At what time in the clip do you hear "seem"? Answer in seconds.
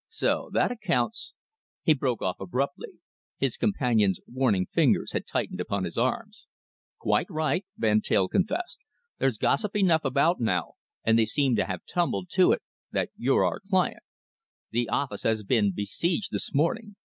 11.25-11.55